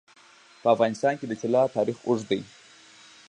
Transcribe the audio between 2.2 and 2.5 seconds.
دی.